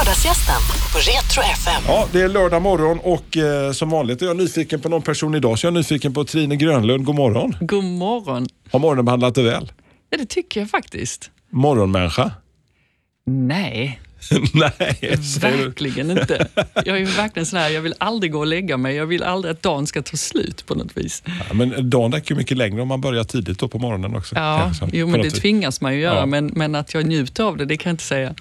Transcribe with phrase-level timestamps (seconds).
[0.00, 0.60] Lördagsgästen
[0.92, 1.82] på Retro FM.
[1.86, 5.34] Ja, det är lördag morgon och eh, som vanligt är jag nyfiken på någon person
[5.34, 5.58] idag.
[5.58, 7.04] Så jag är nyfiken på Trine Grönlund.
[7.04, 7.56] God morgon.
[7.60, 8.46] God morgon.
[8.72, 9.72] Har morgonen behandlat dig väl?
[10.10, 11.30] Ja, det tycker jag faktiskt.
[11.50, 12.30] Morgonmänniska?
[13.26, 14.00] Nej,
[14.54, 15.40] Nej, du.
[15.40, 16.46] verkligen inte.
[16.84, 18.96] Jag är verkligen sån här, jag vill aldrig gå och lägga mig.
[18.96, 21.22] Jag vill aldrig att dagen ska ta slut på något vis.
[21.48, 24.34] Ja, men dagen räcker ju mycket längre om man börjar tidigt då på morgonen också.
[24.34, 25.32] Ja, kanske, jo, men det vis.
[25.40, 26.16] tvingas man ju göra.
[26.18, 26.26] Ja.
[26.26, 28.34] Men, men att jag njuter av det, det kan jag inte säga.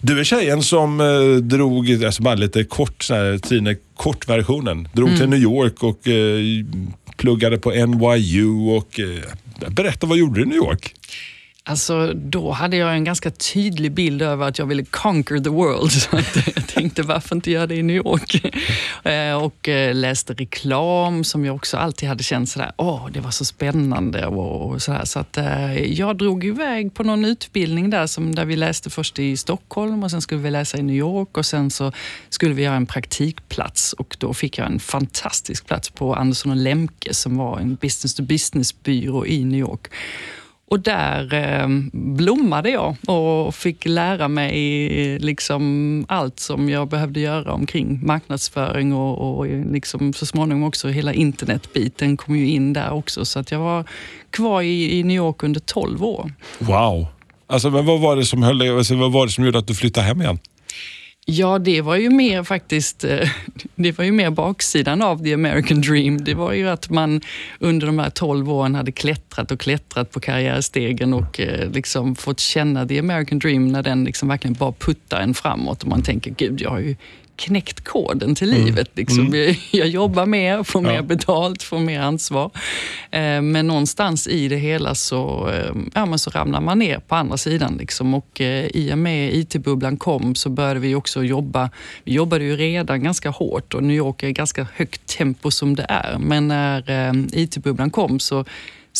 [0.00, 4.88] Du är tjejen som eh, drog, alltså bara lite kort, sån här, Trine, kortversionen.
[4.92, 5.20] Drog Mm.
[5.20, 6.64] till New York och eh,
[7.16, 10.94] pluggade på NYU och eh, berätta vad gjorde du i New York?
[11.70, 15.92] Alltså, då hade jag en ganska tydlig bild över att jag ville conquer the world.
[16.02, 18.54] Så att jag tänkte, varför inte göra det i New York?
[19.04, 23.30] Eh, och eh, läste reklam som jag också alltid hade känt sådär, åh, det var
[23.30, 24.26] så spännande.
[24.26, 25.04] Och och sådär.
[25.04, 29.18] Så att, eh, jag drog iväg på någon utbildning där, som, där vi läste först
[29.18, 31.92] i Stockholm och sen skulle vi läsa i New York och sen så
[32.28, 36.58] skulle vi göra en praktikplats och då fick jag en fantastisk plats på Andersson och
[36.58, 39.88] Lemke som var en business to business-byrå i New York.
[40.70, 47.52] Och där eh, blommade jag och fick lära mig liksom allt som jag behövde göra
[47.52, 53.24] omkring marknadsföring och, och liksom så småningom också hela internetbiten kom ju in där också.
[53.24, 53.84] Så att jag var
[54.30, 56.32] kvar i, i New York under 12 år.
[56.58, 57.06] Wow.
[57.46, 59.74] Alltså, men vad var det som höll alltså, vad var det som gjorde att du
[59.74, 60.38] flyttade hem igen?
[61.32, 63.28] Ja, det var ju mer faktiskt, eh,
[63.74, 66.24] det var ju mer baksidan av the American dream.
[66.24, 67.20] Det var ju att man
[67.58, 72.40] under de här 12 åren hade klättrat och klättrat på karriärstegen och eh, liksom fått
[72.40, 76.30] känna the American dream när den liksom verkligen bara puttar en framåt och man tänker,
[76.30, 76.96] gud, jag har ju
[77.40, 78.90] knäckt koden till livet.
[78.94, 79.34] Liksom.
[79.34, 81.02] Jag, jag jobbar mer, får mer Ja.
[81.02, 82.50] betalt, får mer ansvar.
[83.10, 87.14] Eh, Men någonstans i det hela så, eh, ja, men så ramlar man ner på
[87.14, 87.76] andra sidan.
[87.78, 88.14] Liksom.
[88.14, 91.70] Och eh, I och med IT-bubblan kom så började vi också jobba.
[92.04, 95.86] Vi jobbade ju redan ganska hårt och New York är ganska högt tempo som det
[95.88, 96.18] är.
[96.18, 98.44] Men när eh, IT-bubblan kom så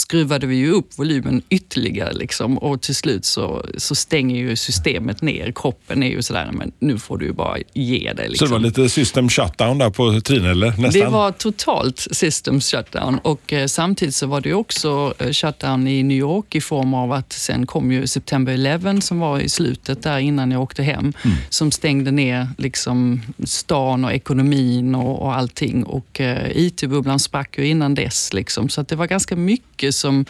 [0.00, 2.58] skruvade vi ju upp volymen ytterligare liksom.
[2.58, 5.52] och till slut så, så stänger ju systemet ner.
[5.54, 8.26] Kroppen är ju sådär, men nu får du ju bara ge dig.
[8.26, 8.48] Så Liksom.
[8.48, 10.66] det var lite system shutdown där på Trine, eller?
[10.66, 10.90] Nästan?
[10.92, 16.02] Det var totalt systems shutdown och eh, samtidigt så var det också eh, shutdown i
[16.02, 20.02] New York i form av att sen kom ju September 11 som var i slutet
[20.02, 21.12] där innan jag åkte hem
[21.48, 27.66] som stängde ner liksom stan och ekonomin och, och allting och eh, IT-bubblan sprack ju
[27.66, 30.24] innan dess liksom så att det var ganska mycket som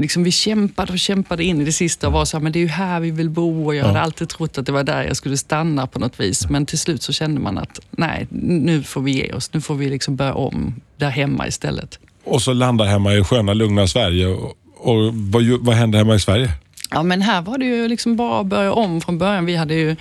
[0.00, 2.58] Liksom vi kämpade och kämpade in i det sista och var så här, men det
[2.58, 5.02] är ju här vi vill bo och jag hade alltid trott att det var där
[5.02, 6.48] jag skulle stanna på något vis.
[6.50, 9.52] Men till slut så kände man att nej, nu får vi ge oss.
[9.52, 11.98] Nu får vi liksom börja om där hemma istället.
[12.24, 14.26] Och så landar hemma i sköna, lugna Sverige.
[14.26, 16.50] Och, och vad, vad hände hemma i Sverige?
[16.90, 19.46] Ja, men här var det ju liksom bara att börja om från början.
[19.46, 19.96] Vi hade ju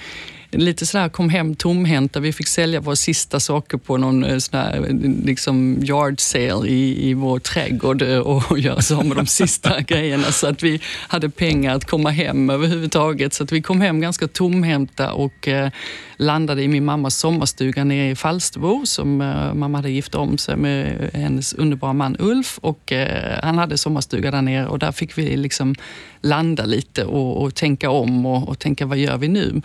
[0.51, 2.19] lite sådär kom hem tomhänta.
[2.19, 6.67] Vi fick sälja våra sista saker på någon eh, sån här, eh, liksom yard sale
[6.69, 10.81] i, i vår trädgård eh, och göra av med de sista grejerna så att vi
[11.07, 13.33] hade pengar att komma hem överhuvudtaget.
[13.33, 15.69] Så att vi kom hem ganska tomhänta och eh,
[16.17, 20.57] landade i min mammas sommarstuga nere i Falsterbo som eh, mamma hade gift om sig
[20.57, 25.17] med hennes underbara man Ulf och eh, han hade sommarstuga där nere och där fick
[25.17, 25.75] vi liksom
[26.21, 29.61] landa lite och, och tänka om och, och tänka vad gör vi nu?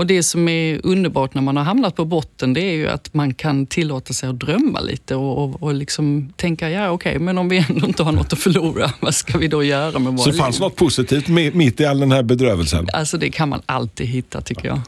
[0.00, 3.14] Och Det som är underbart när man har hamnat på botten det är ju att
[3.14, 7.38] man kan tillåta sig att drömma lite och, och, och liksom tänka, ja okej, men
[7.38, 10.18] om vi ändå inte har något att förlora, vad ska vi då göra med våra
[10.24, 10.38] Så liv?
[10.38, 12.86] fanns något positivt mi- mitt i all den här bedrövelsen?
[12.92, 14.80] Alltså det kan man alltid hitta tycker jag.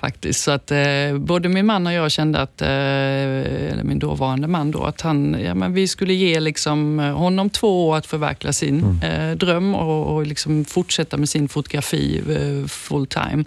[0.00, 0.40] Faktiskt.
[0.40, 4.70] Så att, eh, både min man och jag kände att, eh, eller min dåvarande man
[4.70, 8.52] då, att han, ja, men vi skulle ge liksom, eh, honom två år att förverkliga
[8.52, 13.44] sin eh, dröm och, och liksom fortsätta med sin fotografi eh, full time.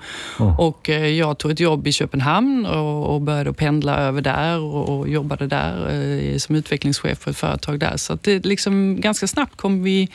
[0.57, 4.89] Och eh, jag tog ett jobb i Köpenhamn och, och började pendla över där och,
[4.89, 7.97] och jobbade där som utvecklingschef för ett företag där.
[7.97, 10.09] Så att det liksom, ganska snabbt kom vi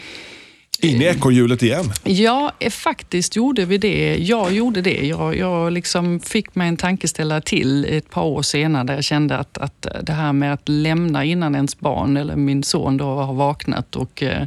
[0.80, 1.84] In i ekorrhjulet igen?
[2.04, 4.16] Ja, eh, faktiskt gjorde vi det.
[4.16, 5.06] Jag gjorde det.
[5.06, 9.36] Jag, jag liksom fick mig en tankeställare till ett par år senare där jag kände
[9.36, 13.34] att, att det här med att lämna innan ens barn eller min son då har
[13.34, 14.42] vaknat och, eh,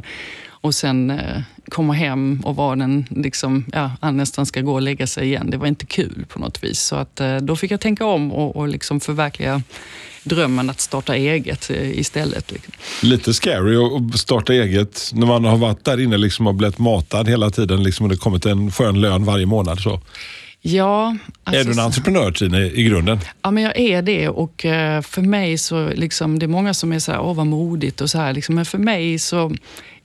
[0.62, 4.82] och sen eh, komma hem och vara den, liksom, ja, han nästan ska gå och
[4.82, 5.50] lägga sig igen.
[5.50, 6.80] Det var inte kul på något vis.
[6.80, 9.62] Så att, eh, då fick jag tänka om och, och liksom förverkliga
[10.24, 12.52] drömmen att starta eget eh, istället.
[12.52, 12.72] Liksom.
[13.02, 17.28] Lite scary att starta eget när man har varit där inne liksom och blivit matad
[17.28, 19.80] hela tiden liksom, och det kommit en skön lön varje månad.
[19.80, 20.00] Så.
[20.64, 23.18] Ja, är du en alltså- entreprenör Trine, i grunden?
[23.42, 24.54] Ja, men jag är det och
[25.02, 28.10] för mig så, liksom, det är många som är så här, åh vad modigt och
[28.10, 29.52] så här, liksom, men för mig så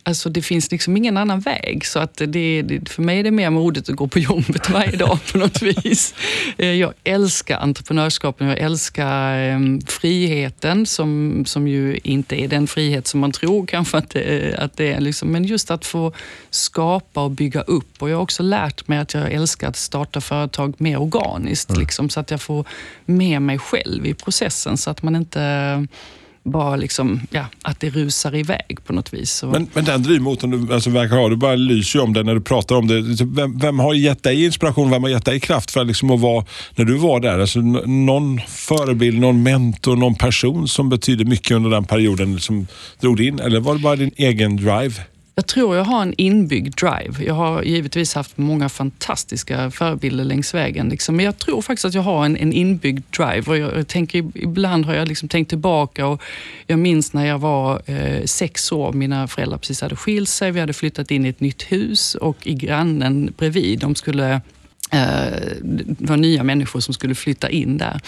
[0.07, 1.85] alltså det finns liksom ingen annan väg.
[1.85, 5.19] Så att det, för mig är det mer modigt att gå på jobbet varje dag
[5.31, 6.15] på något vis.
[6.57, 13.07] Eh, jag älskar entreprenörskapen, jag älskar eh, friheten som, som ju inte är den frihet
[13.07, 14.99] som man tror kanske att det, att det är.
[14.99, 15.31] Liksom.
[15.31, 16.13] Men just att få
[16.49, 18.01] skapa och bygga upp.
[18.01, 21.69] Och jag har också lärt mig att jag älskar att starta företag mer organiskt.
[21.69, 21.81] Mm.
[21.81, 22.65] Liksom, så att jag får
[23.05, 24.77] med mig själv i processen.
[24.77, 25.87] Så att man inte
[26.51, 29.43] bara liksom, ja, att det rusar iväg på något vis.
[29.43, 32.33] Men, men den drivmotorn du alltså, verkar ha, du bara lyser ju om det när
[32.33, 32.97] du pratar om det.
[32.97, 36.19] Alltså, vem, vem, har gett dig inspiration, vem har gett dig kraft för liksom att
[36.19, 36.45] vara,
[36.75, 41.69] när du var där, alltså, någon förebild, någon mentor, någon person som betydde mycket under
[41.69, 42.67] den perioden som
[42.99, 43.39] drog in?
[43.39, 44.93] Eller var det bara din egen drive?
[45.39, 47.25] Jag tror jag har en inbyggd drive.
[47.25, 50.89] Jag har givetvis haft många fantastiska förebilder längs vägen.
[50.89, 51.15] Liksom.
[51.15, 53.43] Men jag tror faktiskt att jag har en, en inbyggd drive.
[53.47, 56.21] Och jag tänker, ibland har jag liksom tänkt tillbaka och
[56.67, 58.93] jag minns när jag var eh, sex år.
[58.93, 60.51] Mina föräldrar precis hade skilt sig.
[60.51, 64.33] Vi hade flyttat in i ett nytt hus och i grannen bredvid, de skulle
[64.91, 65.01] eh,
[65.61, 68.01] det var nya människor som skulle flytta in där.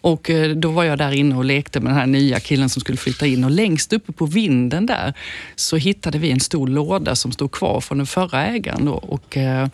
[0.00, 2.80] Och eh, då var jag där inne och lekte med den här nya killen som
[2.80, 5.14] skulle flytta in och längst uppe på vinden där
[5.56, 8.84] så hittade vi en stor låda som stod kvar från den förra ägaren.
[8.84, 8.92] Då.
[8.92, 9.68] Och, eh,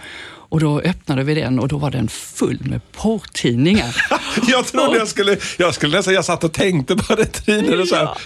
[0.54, 3.96] och då öppnade vi den och då var den full med porrtidningar.
[4.48, 7.84] jag trodde jag skulle, jag skulle nästan, jag satt och tänkte på det Trine.
[7.92, 8.16] Ja.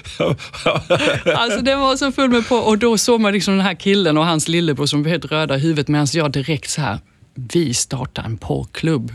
[1.34, 4.18] alltså den var så full med porr och då såg man liksom den här killen
[4.18, 6.98] och hans lillebror som var helt röda i huvudet medan jag direkt så här,
[7.52, 9.12] vi startar en porrklubb.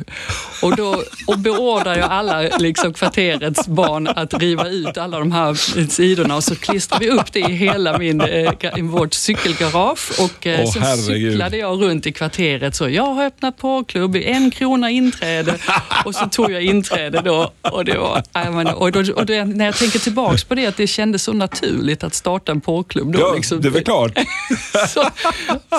[0.62, 5.54] Och då och beordrar jag alla liksom, kvarterets barn att riva ut alla de här
[5.88, 10.20] sidorna och så klistrar vi upp det i hela min, eh, vårt cykelgarage.
[10.20, 11.32] Och eh, oh, sen herregud.
[11.32, 15.58] cyklade jag runt i kvarteret så, jag har öppnat porrklubb, en krona inträde.
[16.06, 17.52] Och så tog jag inträde då.
[17.62, 18.24] Och, det var,
[18.76, 22.04] och, då, och då, när jag tänker tillbaka på det, att det kändes så naturligt
[22.04, 23.14] att starta en porrklubb.
[23.14, 24.20] Då, ja, liksom, det är väl klart.
[24.88, 25.04] så,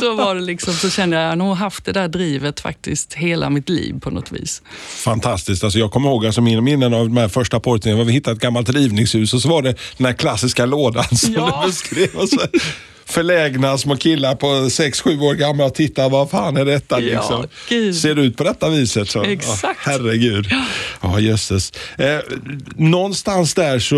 [0.00, 2.60] så var det liksom, så kände jag, jag har nog haft det där drivet livet
[2.60, 4.62] faktiskt, hela mitt liv på något vis.
[4.88, 5.64] Fantastiskt.
[5.64, 8.04] Alltså jag kommer ihåg alltså mina minnen av de här första porrtidningarna.
[8.04, 11.60] Vi hittade ett gammalt rivningshus och så var det den här klassiska lådan som ja.
[11.62, 12.14] du beskrev.
[12.14, 12.40] Och så
[13.04, 16.98] förlägna små killar på 6-7 år gamla och titta, vad fan är detta?
[16.98, 17.46] Liksom.
[17.68, 19.08] Ja, Ser det ut på detta viset?
[19.08, 19.64] Så, Exakt.
[19.64, 20.46] Oh, herregud.
[20.50, 21.72] Ja, oh, jösses.
[21.98, 22.18] Eh,
[22.76, 23.96] någonstans där så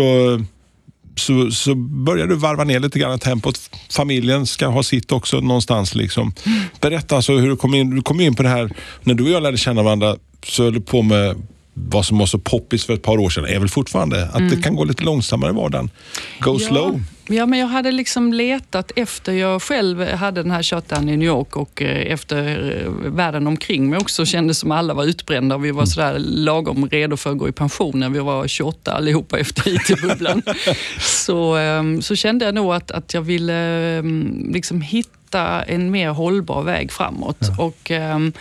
[1.19, 3.59] så, så börjar du varva ner lite grann tempot.
[3.89, 5.95] Familjen ska ha sitt också någonstans.
[5.95, 6.33] Liksom.
[6.81, 8.71] Berätta alltså hur du kom in, du kom in på det här,
[9.03, 10.15] när du och jag lärde känna varandra
[10.45, 11.35] så höll du på med
[11.73, 14.49] vad som var så poppis för ett par år sedan är väl fortfarande att mm.
[14.49, 15.89] det kan gå lite långsammare i vardagen.
[16.39, 16.67] Go ja.
[16.67, 17.01] slow.
[17.29, 21.27] Ja, men jag hade liksom letat efter, jag själv hade den här shutdown i New
[21.27, 25.65] York och eh, efter eh, världen omkring mig också kändes som alla var utbrända och
[25.65, 25.87] vi var mm.
[25.87, 30.41] sådär lagom redo för att gå i pension när vi var 28 allihopa efter IT-bubblan.
[30.99, 33.53] så, ehm, så kände jag nog att, att jag ville
[33.99, 37.37] ehm, liksom hitta en mer hållbar väg framåt.
[37.39, 37.63] Ja.
[37.63, 38.33] Och, Ehm,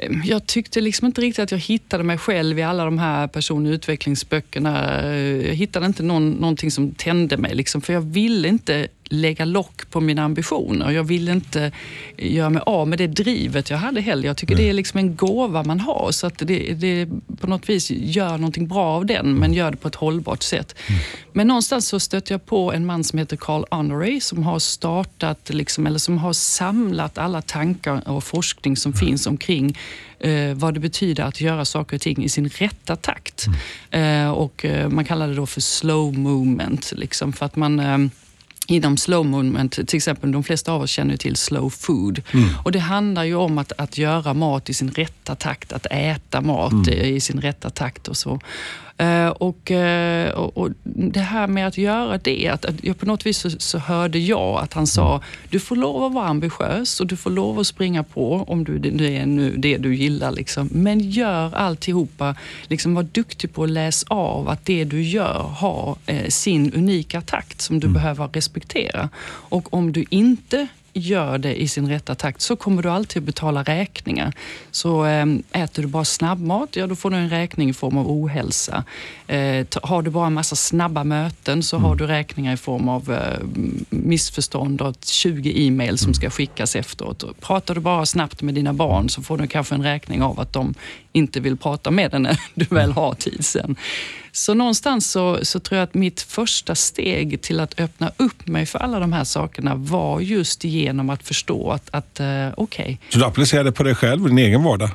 [0.00, 3.26] Ehm, jag tyckte liksom inte riktigt att jag hittade mig själv i alla de här
[3.26, 5.04] person och utvecklingsböckerna.
[5.16, 9.90] Jag hittade inte någon, någonting som tände mig, liksom, för jag ville inte lägga lock
[9.90, 10.90] på mina ambitioner.
[10.90, 11.72] Jag vill inte
[12.16, 14.28] göra mig av med det drivet jag hade heller.
[14.28, 14.64] Jag tycker mm.
[14.64, 17.08] det är liksom en gåva man har, så att det, det
[17.40, 20.74] på något vis gör någonting bra av den, men gör det på ett hållbart sätt.
[20.86, 21.00] Mm.
[21.32, 25.50] Men någonstans så stötte jag på en man som heter Carl Honoré som har startat,
[25.50, 29.06] liksom, eller som har samlat alla tankar och forskning som mm.
[29.06, 29.78] finns omkring
[30.20, 33.46] eh, vad det betyder att göra saker och ting i sin rätta takt.
[33.92, 34.26] Mm.
[34.26, 37.98] Eh, och eh, Man kallar det då för slow movement, liksom, för att man eh,
[38.70, 42.22] inom slow movement, till exempel de flesta av oss känner till slow food.
[42.32, 42.48] Mm.
[42.64, 46.40] Och Det handlar ju om att, att göra mat i sin rätta takt, att äta
[46.40, 46.88] mat mm.
[46.88, 48.40] i sin rätta takt och så.
[49.02, 53.26] Uh, och, uh, och, Det här med att göra det, att, att jag på något
[53.26, 57.06] vis så, så, hörde jag att han sa, du får lov att vara ambitiös och
[57.06, 60.32] du får lov att springa på om du, det är nu det du gillar.
[60.32, 60.68] Liksom.
[60.72, 62.34] Men gör alltihopa,
[62.68, 67.20] liksom, var duktig på att läsa av att det du gör har eh, sin unika
[67.20, 67.94] takt som du mm.
[67.94, 68.59] behöver respektera.
[69.24, 73.62] Och om du inte gör det i sin rätta takt så kommer du alltid betala
[73.62, 74.32] räkningar.
[74.70, 78.10] Så ehm, äter du bara snabbmat, ja då får du en räkning i form av
[78.10, 78.84] ohälsa.
[79.26, 81.88] Eh, har du bara en massa snabba möten så mm.
[81.88, 83.46] har du räkningar i form av eh,
[83.90, 87.40] missförstånd och 20 e-mail som ska skickas efteråt.
[87.40, 90.52] Pratar du bara snabbt med dina barn så får du kanske en räkning av att
[90.52, 90.74] de
[91.12, 93.76] inte vill prata med dig när du väl har tid sen.
[94.32, 98.66] Så någonstans så, så tror jag att mitt första steg till att öppna upp mig
[98.66, 102.26] för alla de här sakerna var just genom att förstå att, att uh,
[102.56, 102.84] okej.
[102.84, 102.96] Okay.
[103.08, 104.90] Så du applicerade på dig själv, din egen vardag?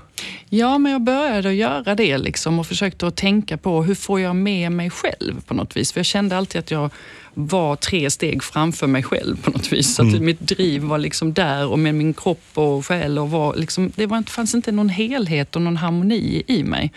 [0.49, 4.19] Ja, men jag började att göra det liksom och försökte att tänka på hur får
[4.21, 5.91] jag med mig själv på något vis.
[5.91, 6.89] För jag kände alltid att jag
[7.33, 9.95] var tre steg framför mig själv på något vis.
[9.95, 10.25] Så att Mm.
[10.25, 13.19] mitt driv var liksom där och med min kropp och själ.
[13.19, 16.91] Och var liksom, det var, fanns inte någon helhet och någon harmoni i mig.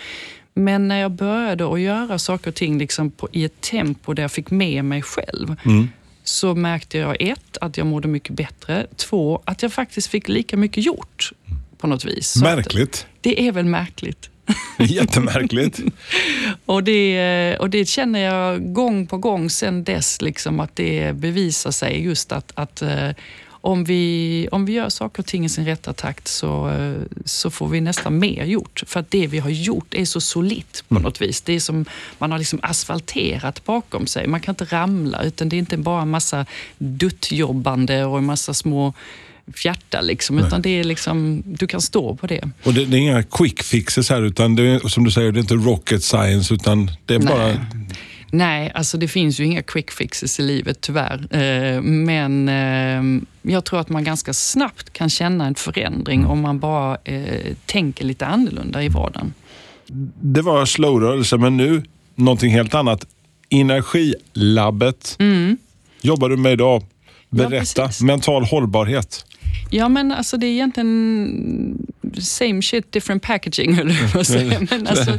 [0.54, 4.22] Men när jag började att göra saker och ting liksom på, i ett tempo där
[4.22, 5.88] jag fick med mig själv Mm.
[6.24, 8.86] så märkte jag ett, att jag mådde mycket bättre.
[8.96, 11.32] Två, att jag faktiskt fick lika mycket gjort
[11.78, 12.28] på något vis.
[12.30, 13.06] Så att- Märkligt.
[13.20, 14.30] det är väl märkligt.
[14.78, 15.80] Jättemärkligt.
[16.66, 21.70] Och det, och det känner jag gång på gång sen dess, liksom, att det bevisar
[21.70, 23.10] sig just att, att eh,
[23.50, 26.94] om, vi, om vi gör saker och ting i sin rätta takt så, eh,
[27.24, 28.82] så får vi nästan mer gjort.
[28.86, 31.40] För att det vi har gjort är så solitt på något vis.
[31.40, 31.84] Det är som
[32.18, 34.26] man har liksom asfalterat bakom sig.
[34.26, 36.46] Man kan inte ramla, utan det är inte bara en massa
[36.78, 38.92] duttjobbande och en massa små
[39.54, 42.50] fjärtar, liksom, utan det är liksom, du kan stå på det.
[42.64, 45.38] Och det, det är inga quick fixes här, utan det är, som du säger, det
[45.38, 47.28] är inte rocket science, utan det är Nej.
[47.28, 47.66] bara...
[48.30, 51.26] Nej, alltså det finns ju inga quick fixes i livet tyvärr.
[51.30, 56.58] Eh, Men eh, jag tror att man ganska snabbt kan känna en förändring om man
[56.58, 59.32] bara eh, tänker lite annorlunda i vardagen.
[60.20, 61.82] Det var slowrörelse, men nu
[62.14, 63.06] någonting helt annat.
[63.50, 65.18] Energilabbet
[66.00, 66.82] jobbar du med idag.
[67.30, 67.54] Berätta.
[67.56, 67.60] Mm.
[67.60, 68.02] precis.
[68.02, 69.24] Mental hållbarhet.
[69.70, 71.86] Ja, men alltså det är egentligen
[72.20, 74.60] same shit, different packaging, höll jag på att säga.
[74.70, 75.18] Men alltså,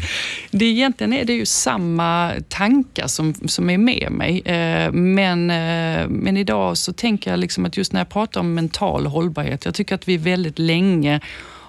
[0.51, 4.41] det egentligen är det ju samma tankar som, som är med mig.
[4.45, 8.53] Eh, Men, eh, men idag så tänker jag liksom att just när jag pratar om
[8.53, 11.19] mental hållbarhet, jag tycker att vi väldigt länge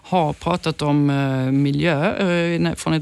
[0.03, 2.93] har pratat om eh, miljö eh, när- från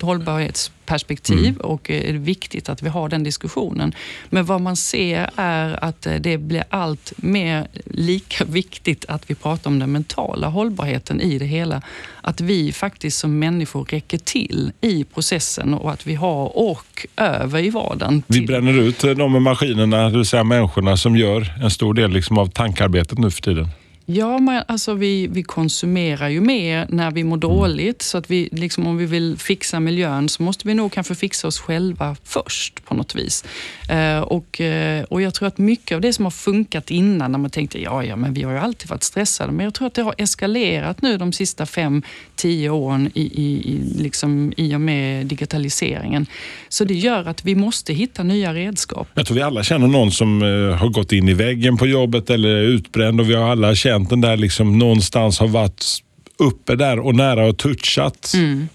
[0.88, 3.92] ett hållbarhetsperspektiv och eh, det är viktigt att vi har den diskussionen.
[4.30, 9.34] Men vad man ser är att eh, det blir allt mer lika viktigt att vi
[9.34, 11.82] pratar om den mentala hållbarheten i det hela.
[12.22, 17.64] Att vi faktiskt som människor räcker till i processen och att vi har ork över
[17.64, 18.22] i vardagen.
[18.26, 22.10] Vi bränner ut eh, de maskinerna, det vill säga människorna som gör en stor del
[22.10, 23.68] liksom av tankarbetet nu för tiden.
[24.10, 28.02] Ja, men alltså vi, vi konsumerar ju mer när vi mår dåligt.
[28.02, 31.48] Så att vi, liksom, om vi vill fixa miljön så måste vi nog kanske fixa
[31.48, 33.44] oss själva först på något vis.
[33.88, 37.38] Eh, och, eh, och jag tror att mycket av det som har funkat innan, när
[37.38, 39.52] man tänkte ja, ja, men vi har ju alltid varit stressade.
[39.52, 42.02] Men jag tror att det har eskalerat nu de sista fem,
[42.36, 46.26] tio åren i, i, i, liksom, i och med digitaliseringen.
[46.68, 49.08] Så det gör att vi måste hitta nya redskap.
[49.14, 52.30] Jag tror vi alla känner någon som eh, har gått in i väggen på jobbet
[52.30, 55.84] eller är utbränd och vi har alla känt den där liksom någonstans har varit
[56.38, 58.68] uppe där och nära och touchat Mm.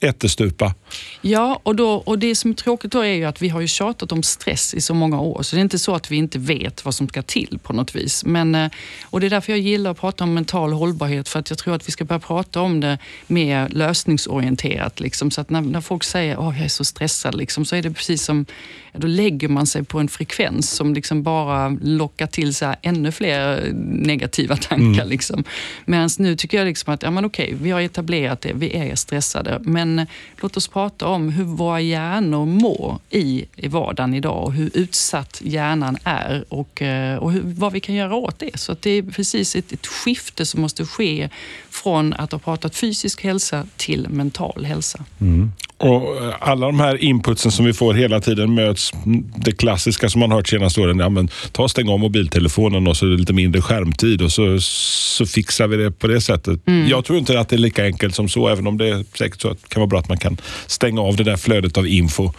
[0.00, 0.74] ättestupa.
[1.20, 3.68] Ja, och, då, och det som är tråkigt då är ju att vi har ju
[3.68, 6.38] tjatat om stress i så många år, så det är inte så att vi inte
[6.38, 8.24] vet vad som ska till på något vis.
[8.24, 8.70] Men, eh,
[9.04, 11.74] och det är därför jag gillar att prata om mental hållbarhet, för att jag tror
[11.74, 15.00] att vi ska börja prata om det mer lösningsorienterat.
[15.00, 17.82] Liksom, så att när, när folk säger att jag är så stressad, liksom, så är
[17.82, 18.46] det precis som,
[18.92, 23.12] då lägger man sig på en frekvens som liksom bara lockar till så här ännu
[23.12, 25.04] fler negativa tankar.
[25.04, 25.44] Liksom.
[25.84, 28.94] Medan nu tycker jag liksom att ja, men okej, vi har etablerat det, vi är
[28.94, 30.06] stressade, men
[30.40, 34.70] låt oss prata prata om hur våra hjärnor mår i, i vardagen idag och hur
[34.74, 38.58] utsatt hjärnan är och, eh, och hur, vad vi kan göra åt det.
[38.58, 41.28] Så att det är precis ett, ett skifte som måste ske
[41.70, 45.04] från att ha pratat fysisk hälsa till mental hälsa.
[45.20, 45.52] Mm.
[45.78, 50.08] Och eh, alla de här inputsen som vi får hela tiden möts mm, det klassiska
[50.08, 50.98] som man hört senaste åren.
[50.98, 54.32] Ja, men ta och stäng av mobiltelefonen och så är det lite mindre skärmtid och
[54.32, 56.60] så, så fixar vi det på det sättet.
[56.88, 59.40] Jag tror inte att det är lika enkelt som så, även om det är säkert
[59.40, 61.86] så att det kan vara bra att man kan stänga av det där flödet av
[61.86, 62.32] info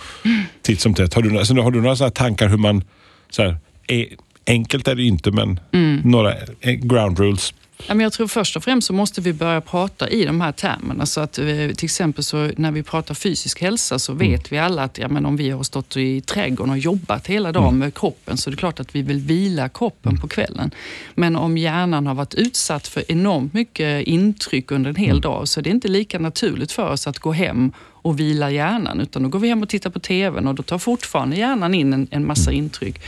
[0.62, 1.14] titt som tätt.
[1.14, 2.84] Har du, alltså, har du några sådana tankar hur man...
[3.30, 4.08] Så här, är,
[4.48, 5.60] enkelt är det inte, men
[6.04, 7.54] några eh, ground rules.
[7.88, 10.52] Ja, men jag tror först och främst så måste vi börja prata i de här
[10.52, 11.06] termerna.
[11.06, 14.84] Så att, eh, till exempel så när vi pratar fysisk hälsa så vet vi alla
[14.84, 18.38] att ja, men om vi har stått i trädgården och jobbat hela dagen med kroppen
[18.38, 20.72] så är det klart att vi vill vila kroppen på kvällen.
[21.16, 25.60] Men om hjärnan har varit utsatt för enormt mycket intryck under en hel dag så
[25.60, 27.72] är det inte lika naturligt för oss att gå hem
[28.02, 30.78] och vila hjärnan utan då går vi hem och tittar på TVn och då tar
[30.78, 33.02] fortfarande hjärnan in en, en massa intryck.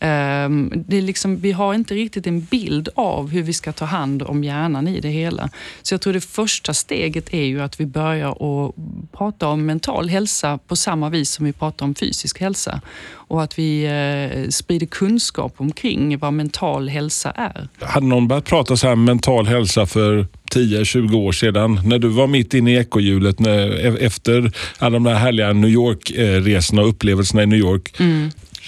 [0.00, 3.84] Ehm, det är liksom, vi har inte riktigt en bild av hur vi ska ta
[3.84, 5.48] hand om hjärnan i det hela.
[5.82, 8.74] Så jag tror det första steget är ju att vi börjar att
[9.12, 12.80] prata om mental hälsa på samma vis som vi pratar om fysisk hälsa.
[13.28, 17.68] Och att vi eh, sprider kunskap omkring vad mental hälsa är.
[17.80, 22.26] Hade någon börjat prata så här mental hälsa för 10-20 år sedan när du var
[22.26, 27.42] mitt inne i ekorrhjulet när- e- efter alla de där härliga New York-resorna och upplevelserna
[27.42, 27.94] i New York?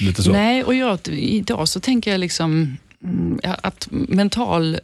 [0.00, 0.32] Lite så.
[0.32, 4.78] Nej, och jag, idag så tänker jag liksom mm, att mental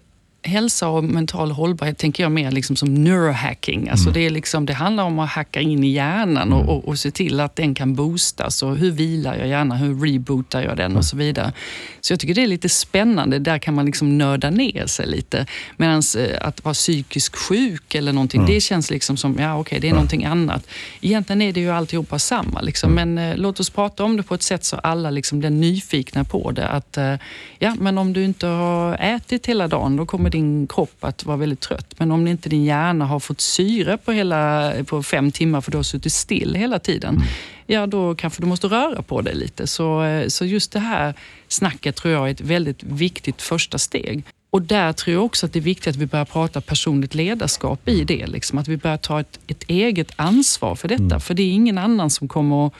[0.44, 3.88] hälsa och mental hållbarhet tänker jag mer liksom som neurohacking.
[3.88, 6.98] Alltså det, är liksom, det handlar om att hacka in i hjärnan och, och, och
[6.98, 8.62] se till att den kan boostas.
[8.62, 9.78] Och hur vilar jag hjärnan?
[9.78, 10.94] Hur rebootar jag den?
[10.96, 11.52] och så vidare.
[12.00, 13.38] Så jag tycker det är lite spännande.
[13.38, 15.46] Där kan man liksom nörda ner sig lite.
[15.76, 16.02] Medan
[16.40, 18.54] att vara psykisk sjuk eller någonting, mm.
[18.54, 19.94] det känns liksom som, ja okej, okay, det är ja.
[19.94, 20.66] någonting annat.
[21.00, 22.60] Egentligen är det ju alltihopa samma.
[22.60, 22.92] Liksom.
[22.92, 23.14] Mm.
[23.14, 26.24] Men eh, låt oss prata om det på ett sätt så alla liksom blir nyfikna
[26.24, 26.68] på det.
[26.68, 27.14] Att, eh,
[27.58, 31.36] ja, men om du inte har ätit hela dagen, då kommer din kropp att vara
[31.36, 31.94] väldigt trött.
[31.98, 35.78] Men om inte din hjärna har fått syre på, hela, på fem timmar för du
[35.78, 37.26] har suttit still hela tiden, mm.
[37.66, 39.66] ja då kanske du måste röra på dig lite.
[39.66, 41.14] Så, eh, så just det här
[41.48, 44.24] snacket tror jag är ett väldigt viktigt första steg.
[44.50, 47.88] Och där tror jag också att det är viktigt att vi börjar prata personligt ledarskap
[47.88, 48.26] i det.
[48.26, 48.58] Liksom.
[48.58, 51.04] Att vi börjar ta ett, ett eget ansvar för detta.
[51.04, 51.20] Mm.
[51.20, 52.72] För det är ingen annan som kommer att,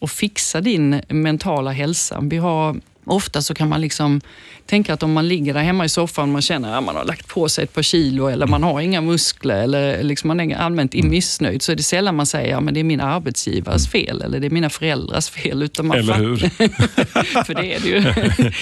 [0.00, 2.20] att fixa din mentala hälsa.
[2.22, 4.20] Vi har Ofta så kan man liksom
[4.66, 7.04] tänka att om man ligger där hemma i soffan och man känner att man har
[7.04, 10.56] lagt på sig ett par kilo eller man har inga muskler eller liksom man är
[10.56, 11.10] allmänt mm.
[11.10, 14.40] missnöjd så är det sällan man säger att ja, det är min arbetsgivares fel eller
[14.40, 15.62] det är mina föräldrars fel.
[15.62, 16.36] Utan man eller hur?
[17.44, 18.52] för det är det ju.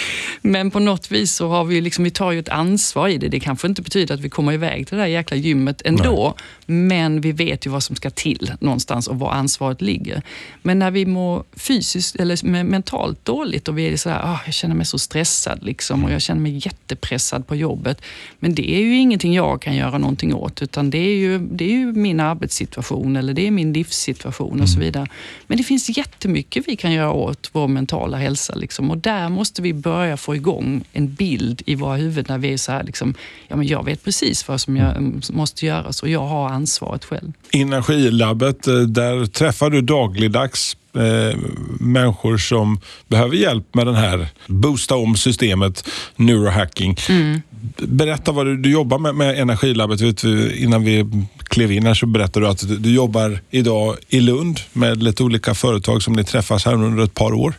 [0.41, 3.29] Men på något vis så har vi, liksom, vi tar ju ett ansvar i det.
[3.29, 6.35] Det kanske inte betyder att vi kommer iväg till det där jäkla gymmet ändå.
[6.67, 6.77] Nej.
[6.77, 10.23] Men vi vet ju vad som ska till någonstans och var ansvaret ligger.
[10.63, 14.55] Men när vi mår fysiskt eller mentalt dåligt och vi är så här, oh, jag
[14.55, 18.03] känner mig så stressad liksom, och jag känner mig jättepressad på jobbet.
[18.39, 21.65] Men det är ju ingenting jag kan göra någonting åt, utan det är ju, det
[21.65, 24.87] är ju min arbetssituation eller det är min livssituation och så mm.
[24.87, 25.07] vidare.
[25.47, 29.63] Men det finns jättemycket vi kan göra åt vår mentala hälsa liksom, och där måste
[29.63, 33.15] vi börja få igång en bild i våra huvuden när vi är så här, liksom,
[33.49, 37.05] ja, men jag vet precis vad som jag, mm, måste göras och jag har ansvaret
[37.05, 37.33] själv.
[37.53, 41.39] Energilabbet, eh, där träffar du dagligdags eh,
[41.81, 46.97] människor som behöver hjälp med den här boosta om systemet, neurohacking.
[47.09, 47.41] Mm.
[47.77, 50.01] Berätta vad du, du jobbar med, med Energilabbet.
[50.01, 51.07] Vet du, innan vi
[51.51, 55.23] klev in här så berättade du att du, du, jobbar idag i Lund med lite
[55.23, 57.55] olika företag som ni träffas här under ett par år.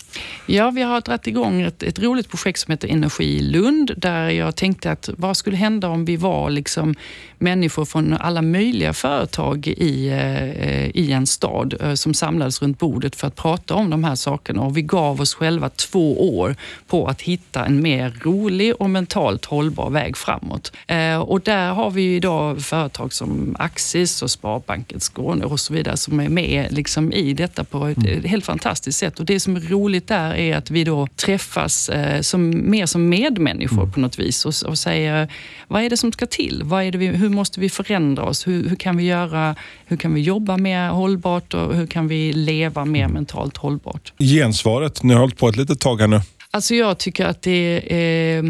[0.45, 4.55] Ja, vi har dragit igång ett, ett roligt projekt som heter Energi Lund där jag
[4.55, 6.95] tänkte att vad skulle hända om vi var liksom
[7.41, 13.15] människor från alla möjliga företag i, eh, i en stad eh, som samlades runt bordet
[13.15, 16.55] för att prata om de här sakerna och vi gav oss själva två år
[16.87, 20.73] på att hitta en mer rolig och mentalt hållbar väg framåt.
[20.87, 25.97] Eh, och där har vi idag företag som Axis och Sparbanken Skåne och så vidare
[25.97, 28.23] som är med liksom i detta på ett mm.
[28.23, 29.19] helt fantastiskt sätt.
[29.19, 31.89] Och det som är roligt där är att vi då träffas
[32.21, 33.91] som, mer som medmänniskor mm.
[33.91, 35.27] på något vis och, och säger
[35.67, 36.61] vad är det som ska till?
[36.65, 38.47] Vad är det vi, hur måste vi förändra oss?
[38.47, 42.33] Hur, hur, kan vi göra, hur kan vi jobba mer hållbart och hur kan vi
[42.33, 44.13] leva mer mentalt hållbart?
[44.19, 46.21] Gensvaret, ni har hållit på ett litet tag här nu.
[46.51, 48.43] Alltså jag tycker att det är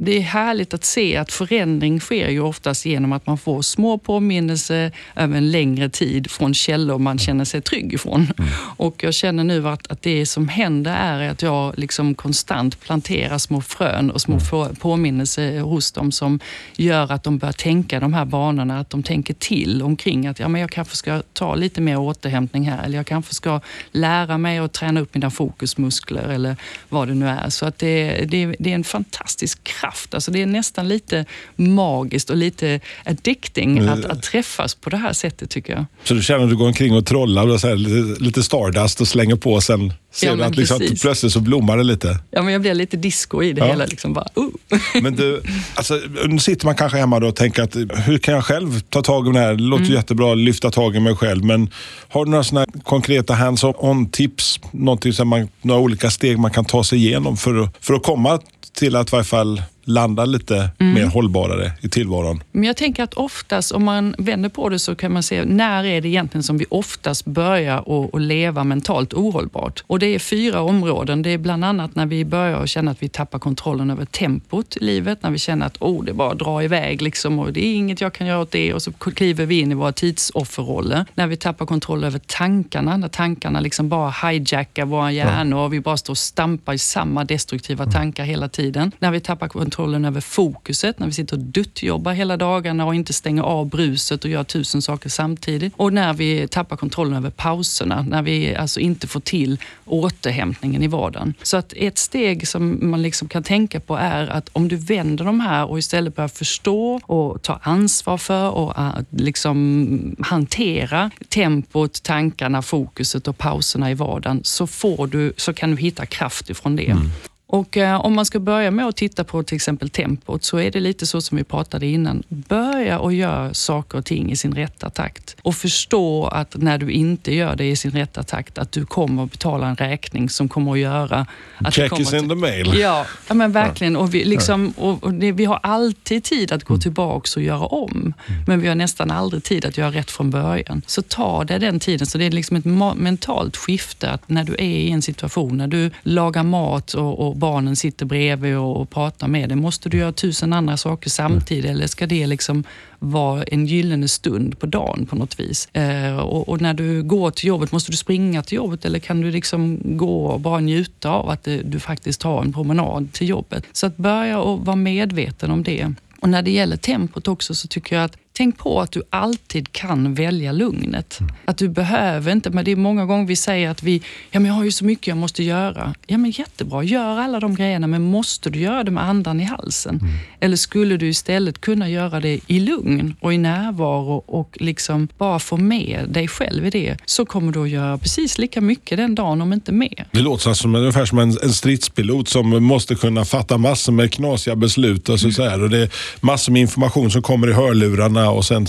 [0.00, 3.98] det är härligt att se att förändring sker ju oftast genom att man får små
[3.98, 8.26] påminnelser över en längre tid från källor man känner sig trygg ifrån.
[8.38, 8.50] Mm.
[8.76, 13.38] Och jag känner nu att, att det som händer är att jag liksom konstant planterar
[13.38, 14.76] små frön och små mm.
[14.76, 16.40] påminnelser hos dem som
[16.76, 20.48] gör att de börjar tänka de här banorna, att de tänker till omkring att ja,
[20.48, 24.58] men jag kanske ska ta lite mer återhämtning här eller jag kanske ska lära mig
[24.58, 26.56] att träna upp mina fokusmuskler eller
[26.88, 27.50] vad det nu är.
[27.50, 30.14] Så att det, det, det är en fantastisk kraft kraft.
[30.14, 31.24] Alltså det är nästan lite
[31.56, 33.88] magiskt och lite addicting mm.
[33.88, 35.84] att, att, träffas på det här sättet tycker jag.
[36.04, 39.00] Så du känner att du går omkring och trollar och så här, lite, lite stardust
[39.00, 42.18] och slänger på sen ser ja, du att, liksom, plötsligt så blommar det lite?
[42.30, 43.66] Ja, men jag blir lite disco i det ja.
[43.66, 43.86] hela.
[43.86, 44.48] Liksom bara, uh.
[45.02, 45.42] men du,
[45.74, 49.28] alltså, nu sitter man kanske hemma och tänker att hur kan jag själv ta tag
[49.28, 49.54] i det här?
[49.54, 49.96] Det låter mm.
[49.96, 51.70] jättebra att lyfta tag i mig själv, men
[52.08, 54.60] har du några såna konkreta hands-on tips?
[54.70, 58.02] Någonting som man, några olika steg man kan ta sig igenom för att, för att
[58.02, 58.40] komma
[58.78, 60.94] till att i varje fall landa lite mm.
[60.94, 62.42] mer hållbarare i tillvaron.
[62.52, 65.84] Men jag tänker att oftast, om man vänder på det så kan man se, när
[65.84, 69.84] är det egentligen som vi oftast börjar att leva mentalt ohållbart?
[69.86, 71.22] Och det är fyra områden.
[71.22, 74.84] Det är bland annat när vi börjar känna att vi tappar kontrollen över tempot i
[74.84, 78.00] livet, när vi känner att oh, det bara drar iväg liksom, och det är inget
[78.00, 81.04] jag kan göra åt det och så kliver vi in i våra tidsofferroller.
[81.14, 85.80] När vi tappar kontroll över tankarna, när tankarna liksom bara hijackar våra hjärnor och vi
[85.80, 88.92] bara står och stampar i samma destruktiva tankar hela tiden.
[88.98, 92.94] När vi tappar kontroll kontrollen över fokuset när vi sitter och duttjobbar hela dagarna och
[92.94, 95.72] inte stänger av bruset och gör tusen saker samtidigt.
[95.76, 100.86] Och när vi tappar kontrollen över pauserna, när vi alltså inte får till återhämtningen i
[100.86, 101.34] vardagen.
[101.42, 105.24] Så att ett steg som man liksom kan tänka på är att om du vänder
[105.24, 112.02] de här och istället börjar förstå och ta ansvar för och äh, liksom hantera tempot,
[112.02, 116.76] tankarna, fokuset och pauserna i vardagen så, får du, så kan du hitta kraft ifrån
[116.76, 116.90] det.
[116.90, 117.10] Mm.
[117.50, 120.70] Och eh, om man ska börja med att titta på till exempel tempot så är
[120.70, 122.22] det lite så som vi pratade innan.
[122.28, 126.90] Börja och gör saker och ting i sin rätta takt och förstå att när du
[126.90, 130.48] inte gör det i sin rätta takt att du kommer att betala en räkning som
[130.48, 131.26] kommer att göra
[131.58, 132.74] att Check is in the mail.
[132.78, 133.96] Ja, ja men verkligen.
[133.96, 136.82] Och vi, liksom, och, och det, vi har alltid tid att gå Mm.
[136.82, 138.14] tillbaka och göra om.
[138.46, 140.82] Men vi har nästan aldrig tid att göra rätt från början.
[140.86, 142.06] Så ta det den tiden.
[142.06, 142.64] Så det är liksom ett
[142.96, 147.37] mentalt skifte att när du är i en situation, när du lagar mat och, och
[147.38, 151.70] barnen sitter bredvid och, och pratar med dig, måste du göra tusen andra saker samtidigt
[151.70, 152.64] eller ska det liksom
[152.98, 155.68] vara en gyllene stund på dagen på något vis?
[155.72, 159.20] Eh, och, och när du går till jobbet, måste du springa till jobbet eller kan
[159.20, 163.28] du liksom gå och bara njuta av att det, du faktiskt har en promenad till
[163.28, 163.64] jobbet?
[163.72, 165.92] Så att börja och vara medveten om det.
[166.20, 169.72] Och när det gäller tempot också så tycker jag att Tänk på att du alltid
[169.72, 171.18] kan välja lugnet.
[171.44, 174.46] Att du behöver inte, men det är många gånger vi säger att vi, ja men
[174.46, 175.94] jag har ju så mycket jag måste göra.
[176.06, 179.44] Ja men jättebra, gör alla de grejerna, men måste du göra det med andan i
[179.44, 180.00] halsen?
[180.40, 185.38] Eller skulle du istället kunna göra det i lugn och i närvaro och liksom bara
[185.38, 189.14] få med dig själv i det, så kommer du att göra precis lika mycket den
[189.14, 190.08] dagen, om inte mer.
[190.12, 194.56] Det låter som, ungefär som en, en stridspilot som måste kunna fatta massor med knasiga
[194.56, 195.08] beslut.
[195.08, 198.27] Och så, så här, och det är massor med information som kommer i hörlurarna.
[198.30, 198.66] Och sen,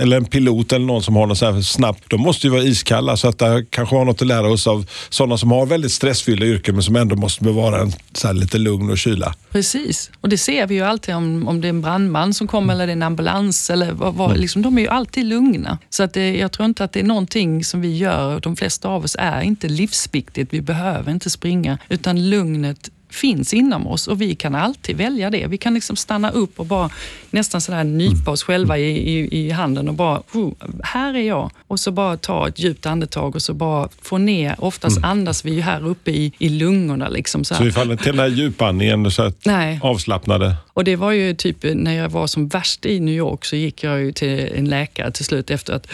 [0.00, 2.04] eller en pilot eller någon som har något så här snabbt.
[2.10, 4.86] De måste ju vara iskalla så att det kanske har något att lära oss av
[5.08, 8.90] sådana som har väldigt stressfyllda yrken men som ändå måste bevara en så lite lugn
[8.90, 9.34] och kyla.
[9.50, 12.74] Precis, och det ser vi ju alltid om, om det är en brandman som kommer
[12.74, 13.70] eller det är en ambulans.
[13.70, 14.40] Eller vad, vad, Mm.
[14.40, 15.78] liksom, de är ju alltid lugna.
[15.90, 18.88] Så att det, jag tror inte att det är någonting som vi gör, de flesta
[18.88, 20.52] av oss är inte livsviktigt.
[20.52, 25.46] Vi behöver inte springa, utan lugnet finns inom oss och vi kan alltid välja det.
[25.46, 26.90] Vi kan liksom stanna upp och bara
[27.30, 30.52] nästan sådär nypa oss själva i, i, i handen och bara, "Oh,
[30.82, 31.50] här är jag.
[31.68, 35.54] Och så bara ta ett djupt andetag och så bara få ner, oftast andas vi
[35.54, 37.08] ju här uppe i, i lungorna.
[37.08, 37.64] Liksom, så Så här.
[37.64, 39.80] vi faller till den här djupandningen så att Nej.
[39.82, 40.56] avslappnade.
[40.72, 43.84] Och det var ju typ när jag var som värst i New York så gick
[43.84, 45.86] jag ju till en läkare till slut efter att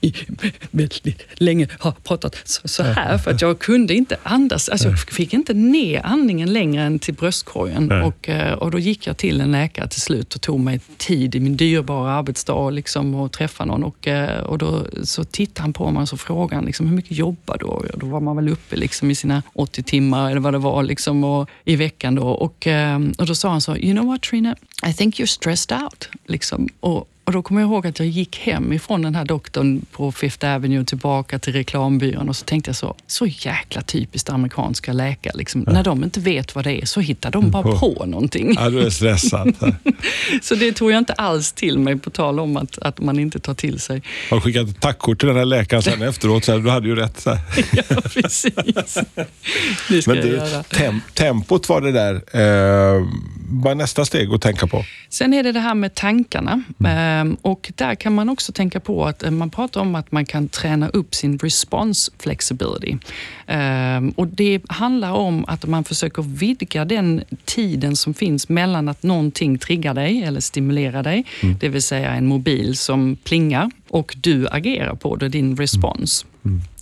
[0.00, 0.14] i
[0.70, 4.68] väldigt länge ha pratat så, så här för att jag kunde inte andas.
[4.68, 7.86] Alltså jag fick inte ner andningen längre än till bröstkorgen.
[7.86, 8.02] Nej.
[8.02, 11.34] Och, eh, och då gick jag till en läkare till slut och tog mig tid
[11.34, 13.84] i min dyrbara arbetsdag liksom, och träffa någon.
[13.84, 14.86] Och, eh, och då
[15.18, 17.66] så tittade han på mig och så frågade han liksom, hur mycket jobbar du?
[17.66, 20.82] Och då var man väl uppe liksom, i sina 80 timmar eller vad det var
[20.82, 22.14] liksom, och, i veckan.
[22.14, 22.28] Då.
[22.28, 25.82] Och, eh, och då sa han så, you know what Trina, I think you're stressed
[25.82, 26.08] out.
[26.26, 26.68] Liksom.
[26.80, 30.12] Och, och då kommer jag ihåg att jag gick hem ifrån den här doktorn på
[30.12, 35.32] Fifth Avenue tillbaka till reklambyrån och så tänkte jag så, så jäkla typiskt amerikanska läkare.
[35.36, 35.60] Liksom.
[35.60, 38.54] När de inte vet vad det är så hittar de bara på någonting.
[38.56, 39.54] Ja, du är stressad.
[40.42, 43.38] Så det tog jag inte alls till mig, på tal om att, att man inte
[43.38, 44.02] tar till sig.
[44.30, 46.44] Har du skickat ett tackkort till den här läkaren sen efteråt?
[46.44, 47.20] Så här, du hade ju rätt.
[47.20, 47.30] Så.
[47.72, 48.54] Ja, precis.
[49.88, 50.62] Det ska Men jag du, göra.
[50.62, 52.14] tem, tempot var det där.
[52.14, 53.06] Eh,
[53.50, 54.84] vad är nästa steg att tänka på?
[55.08, 56.62] Sen är det det här med tankarna.
[56.84, 60.26] Ehm, och där kan man också tänka på att eh, man pratar om att man
[60.26, 62.96] kan träna upp sin response flexibility.
[63.46, 69.02] Ehm, och det handlar om att man försöker vidga den tiden som finns mellan att
[69.02, 71.24] någonting triggar dig eller stimulerar dig,
[71.60, 76.26] det vill säga en mobil som plingar och du agerar på det, din respons.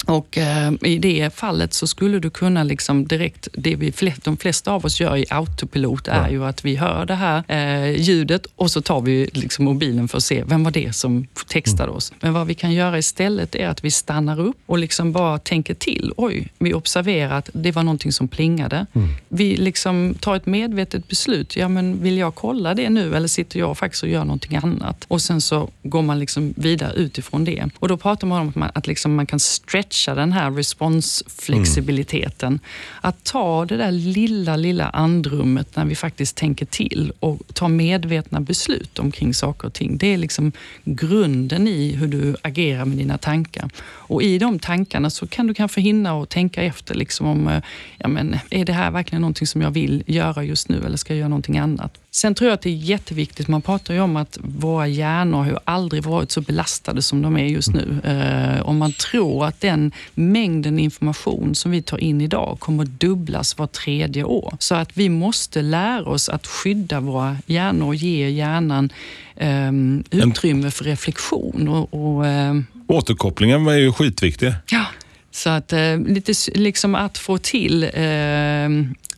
[0.07, 4.37] Och eh, I det fallet så skulle du kunna liksom direkt, det vi, fle- de
[4.37, 8.47] flesta av oss gör i autopilot är ju att vi hör det här eh, ljudet
[8.57, 12.13] och så tar vi liksom mobilen för att se vem var det som textade oss.
[12.21, 15.75] Men vad vi kan göra istället är att vi stannar upp och liksom bara tänker
[15.75, 16.13] till.
[16.17, 18.87] Oj, vi observerar att det var någonting som plingade.
[19.29, 21.57] Vi liksom tar ett medvetet beslut.
[21.57, 25.05] Ja, men vill jag kolla det nu eller sitter jag faktiskt och gör någonting annat?
[25.09, 27.69] Och sen så går man liksom vidare utifrån det.
[27.79, 32.61] Och då pratar man om att man, att liksom man kan stretcha den här responsflexibiliteten.
[33.01, 38.41] Att ta det där lilla, lilla andrummet när vi faktiskt tänker till och ta medvetna
[38.41, 39.99] beslut omkring saker och ting.
[39.99, 40.53] Det är liksom
[40.85, 43.71] grunden i hur du agerar med dina tankar.
[43.87, 47.63] Och i de tankarna så kan du kanske hinna och tänka efter liksom om, eh,
[47.99, 51.13] ja men, är det här verkligen någonting som jag vill göra just nu eller ska
[51.13, 51.99] jag göra någonting annat?
[52.17, 55.47] Sen tror jag att det är jätteviktigt, man pratar ju om att våra hjärnor har
[55.47, 58.01] ju aldrig varit så belastade som de är just nu.
[58.05, 63.01] Eh, om man tror att den mängden information som vi tar in idag kommer att
[63.01, 64.57] dubblas var tredje år.
[64.59, 68.93] Så att vi måste lära oss att skydda våra hjärnor och ge hjärnan
[69.37, 69.73] eh,
[70.11, 71.69] utrymme för reflektion.
[71.69, 72.55] Och, och, eh,
[72.87, 74.53] Återkopplingen var ju skitviktig.
[74.71, 74.87] Ja,
[75.37, 78.69] så att eh, lite liksom att få till eh,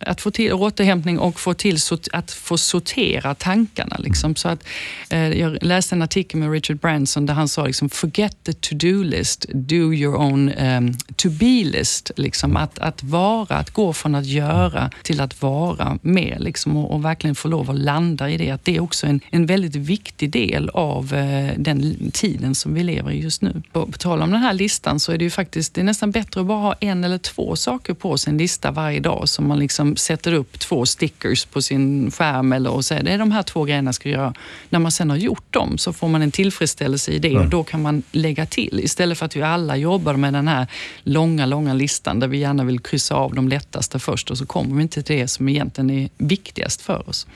[0.01, 1.77] att få till återhämtning och få till
[2.13, 3.97] att få sortera tankarna.
[3.99, 4.37] Liksom.
[4.37, 4.65] Så att,
[5.11, 9.05] eh, jag läste en artikel med Richard Branson där han sa liksom, forget the to-do
[9.05, 12.11] list, do your own um, to-be-list.
[12.17, 12.57] Liksom.
[12.57, 17.05] Att, att vara, att gå från att göra till att vara mer liksom, och, och
[17.05, 18.51] verkligen få lov att landa i det.
[18.51, 22.83] Att det är också en, en väldigt viktig del av eh, den tiden som vi
[22.83, 23.63] lever i just nu.
[23.73, 26.08] På, på tal om den här listan så är det ju faktiskt det är nästan
[26.11, 29.59] bättre att bara ha en eller två saker på sin lista varje dag som man
[29.59, 33.43] liksom sätter upp två stickers på sin skärm eller och säger det är de här
[33.43, 34.35] två grejerna jag ska göra.
[34.71, 37.65] När man sen har gjort dem så får man en tillfredsställelse i det och då
[37.65, 40.67] kan man lägga till istället för att vi alla jobbar med den här
[41.03, 44.77] långa, långa listan där vi gärna vill kryssa av de lättaste först och så kommer
[44.77, 47.27] vi inte till det som egentligen är viktigast för oss.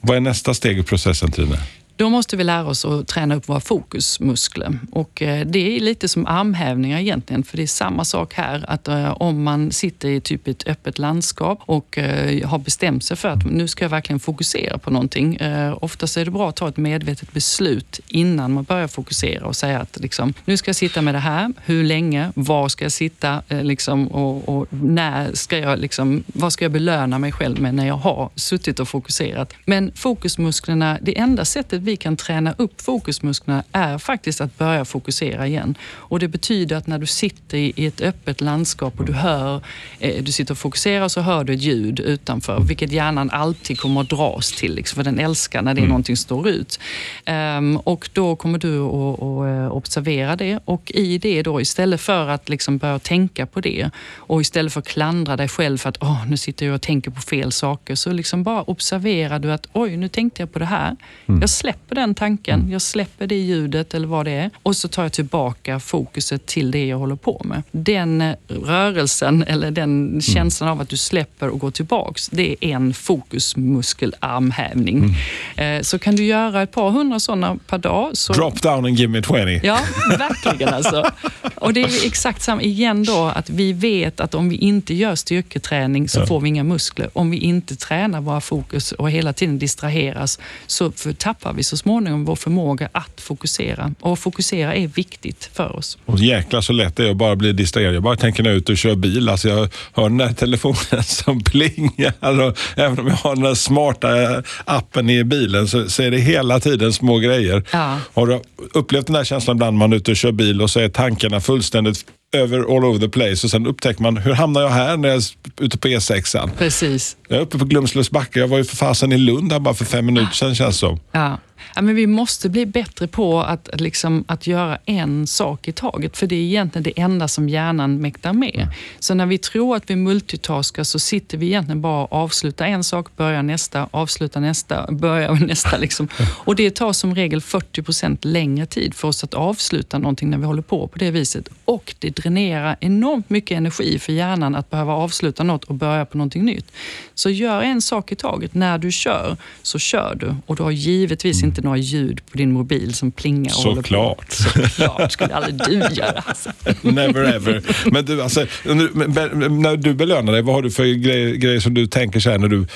[0.00, 1.56] Vad är nästa steg i processen, Trine?
[2.00, 4.78] Då måste vi lära oss att träna upp våra fokusmuskler.
[4.92, 8.64] Och eh, det är lite som armhävningar egentligen, för det är samma sak här.
[8.68, 13.16] Att eh, om man sitter i typ ett öppet landskap och eh, har bestämt sig
[13.16, 15.38] för att nu ska jag verkligen fokusera på någonting.
[15.80, 19.80] Oftast är det bra att ta ett medvetet beslut innan man börjar fokusera och säga
[19.80, 21.52] att liksom, nu ska jag sitta med det här.
[21.64, 22.32] Hur länge?
[22.34, 23.42] Var ska jag sitta?
[23.48, 27.86] Liksom, och, och när ska jag, liksom, vad ska jag belöna mig själv med när
[27.86, 29.52] jag har suttit och fokuserat?
[29.64, 35.46] Men fokusmusklerna, det enda sättet vi kan träna upp fokusmusklerna är faktiskt att börja fokusera
[35.46, 35.74] igen.
[35.82, 39.62] Och Det betyder att när du sitter i ett öppet landskap och du hör,
[39.98, 44.00] eh, du sitter och fokuserar så hör du ett ljud utanför, vilket hjärnan alltid kommer
[44.00, 46.80] att dras till, liksom, för den älskar när det är någonting som står ut.
[47.24, 52.28] Ehm, och då kommer du att, att observera det och i det då, istället för
[52.28, 55.96] att liksom börja tänka på det och istället för att klandra dig själv för att
[56.00, 59.66] Åh, nu sitter jag och tänker på fel saker, så liksom bara observerar du att
[59.72, 60.96] oj, nu tänkte jag på det här.
[61.40, 65.02] Jag släpper den tanken, jag släpper det ljudet eller vad det är och så tar
[65.02, 67.62] jag tillbaka fokuset till det jag håller på med.
[67.72, 72.68] Den eh, rörelsen eller den känslan av att du släpper och går tillbaks, det är
[72.74, 75.14] en fokusmuskelarmhävning.
[75.56, 78.16] Eh, Så kan du göra ett par hundra sådana per dag.
[78.16, 79.60] Så Drop down and give me 20.
[79.62, 79.78] Ja,
[80.18, 81.10] verkligen alltså.
[81.54, 85.14] Och det är exakt samma igen då, att vi vet att om vi inte gör
[85.14, 86.26] styrketräning så Ja.
[86.26, 87.10] får vi inga muskler.
[87.12, 92.24] Om vi inte tränar våra fokus och hela tiden distraheras så tappar vi så småningom
[92.24, 93.94] vår förmåga att fokusera.
[94.00, 95.98] Och fokusera är viktigt för oss.
[96.06, 97.94] Och jäklar så lätt det är att bara bli distraherad.
[97.94, 99.28] Jag bara tänker när jag är ute och kör bil.
[99.28, 102.40] Alltså jag hör den där telefonen som plingar.
[102.40, 106.10] Och även om jag har den där smarta eh, appen i bilen så, så är
[106.10, 107.64] det hela tiden små grejer.
[107.72, 107.98] Ja.
[108.14, 108.40] Har du
[108.74, 110.88] upplevt den där känslan ibland när man är ute och kör bil och så är
[110.88, 114.96] tankarna fullständigt över all over the place och sen upptäcker man, hur hamnar jag här
[114.96, 115.24] när jag är
[115.64, 116.50] ute på E6?
[116.58, 117.16] Precis.
[117.28, 118.38] Jag är uppe på Glumslövs backe.
[118.38, 120.78] Jag var ju för fasen i Lund här bara för fem minuter sedan känns det
[120.78, 121.00] som.
[121.12, 121.38] Ja.
[121.74, 126.16] Ja, men vi måste bli bättre på att, liksom, att göra en sak i taget,
[126.16, 128.68] för det är egentligen det enda som hjärnan mäktar med.
[128.98, 132.84] Så när vi tror att vi multitaskar så sitter vi egentligen bara och avslutar en
[132.84, 135.78] sak, börjar nästa, avslutar nästa, börjar nästa.
[135.78, 136.08] Liksom.
[136.20, 140.38] Och det tar som regel 40 procent längre tid för oss att avsluta någonting när
[140.38, 141.48] vi håller på på det viset.
[141.64, 146.18] Och det dränerar enormt mycket energi för hjärnan att behöva avsluta något och börja på
[146.18, 146.72] någonting nytt.
[147.14, 148.54] Så gör en sak i taget.
[148.54, 150.34] När du kör, så kör du.
[150.46, 153.50] Och du har givetvis inte några ljud på din mobil som plingar.
[153.50, 154.32] Såklart.
[154.32, 156.22] Såklart skulle aldrig du göra.
[156.26, 156.50] Alltså.
[156.82, 157.62] Never ever.
[157.90, 161.86] Men du, alltså, när du belönar dig, vad har du för grejer, grejer som du
[161.86, 162.66] tänker så här när du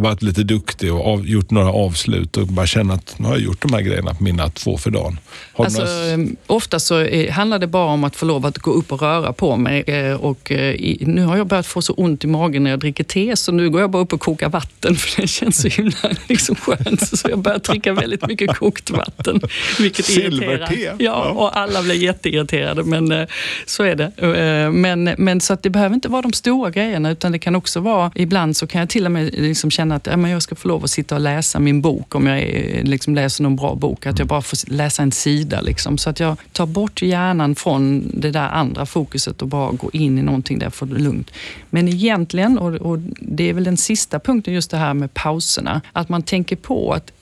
[0.00, 3.42] varit lite duktig och av, gjort några avslut och bara känner att nu har jag
[3.42, 5.18] gjort de här grejerna på mina två för dagen.
[5.52, 8.70] Har Alltså, några, eh, ofta så handlar det bara om att få lov att gå
[8.70, 9.80] upp och röra på mig.
[9.86, 13.04] eh, Och eh, nu har jag börjat få så ont i magen när jag dricker
[13.04, 15.96] te, så nu går jag bara upp och kokar vatten, för det känns så himla
[16.28, 17.18] liksom skönt.
[17.18, 19.40] Så jag börjar dricka väldigt mycket kokt vatten,
[19.78, 20.74] vilket Silverte.
[20.74, 20.96] irriterar.
[20.98, 21.24] Ja.
[21.30, 23.26] Och alla blir jätteirriterade, men eh,
[23.66, 24.10] så är det.
[24.72, 27.80] Men, men så att det behöver inte vara de stora grejerna, utan det kan också
[27.80, 30.54] vara, ibland så kan jag till och med liksom känna att ja, men jag ska
[30.54, 33.74] få lov att sitta och läsa min bok, om jag är, liksom läser någon bra
[33.74, 35.60] bok, att jag bara får läsa en sida.
[35.60, 39.96] Liksom, så att jag tar bort hjärnan från det där andra fokuset och bara går
[39.96, 41.30] in i någonting där jag får det lugnt.
[41.70, 45.80] Men egentligen, och, och det är väl den sista punkten, just det här med pauserna,
[45.92, 47.12] att man tänker på att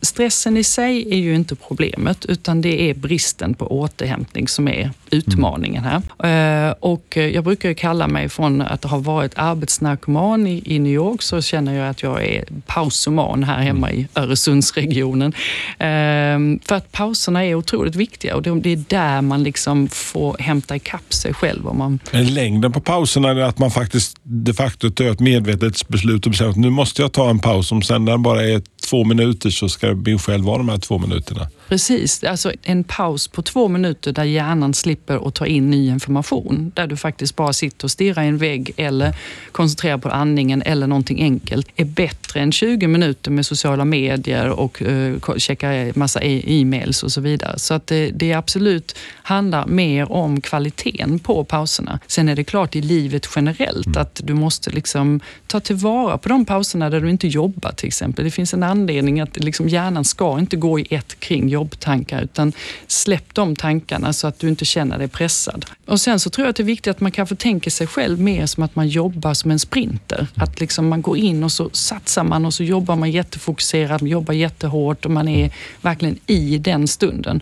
[0.00, 4.90] stressen i sig är ju inte problemet, utan det är bristen på återhämtning som är
[5.10, 6.68] utmaningen här.
[6.68, 10.92] Eh, och jag brukar ju kalla mig från att ha varit arbetsnarkoman i, i New
[10.92, 15.32] York, så känner jag att jag jag är pausoman här hemma i Öresundsregionen.
[15.78, 20.76] Eh, För att pauserna är otroligt viktiga och det är där man liksom får hämta
[20.76, 21.68] ikapp sig själv.
[21.68, 25.88] Om man, Men längden på pauserna är att man faktiskt de facto tar ett medvetet
[25.88, 27.72] beslut och bestämmer att nu måste jag ta en paus.
[27.72, 30.98] Om sen den bara är två minuter så ska min själv vara de här två
[30.98, 31.48] minuterna.
[31.68, 36.72] Precis, alltså en paus på två minuter där hjärnan slipper att ta in ny information.
[36.74, 39.14] Där du faktiskt bara sitter och stirrar i en vägg eller
[39.52, 44.82] koncentrerar på andningen eller någonting enkelt är bättre än 20 minuter med sociala medier och
[44.82, 47.58] uh, checka massa e- e-mails och så vidare.
[47.58, 51.98] Så att det, det absolut handlar mer om kvaliteten på pauserna.
[52.06, 54.02] Sen är det klart i livet generellt mm.
[54.02, 58.24] att du måste liksom ta tillvara på de pauserna där du inte jobbar till exempel.
[58.24, 62.52] Det finns en anledning att liksom hjärnan ska inte gå i ett kring jobbtankar utan
[62.86, 65.66] släpp de tankarna så att du inte känner dig pressad.
[65.86, 68.20] Och sen så tror jag att det är viktigt att man kanske tänker sig själv
[68.20, 70.26] mer som att man jobbar som en sprinter.
[70.34, 74.34] Att liksom man går in och så satsar man och så jobbar man jättefokuserat, jobbar
[74.34, 77.40] jättehårt och man är verkligen i den stunden.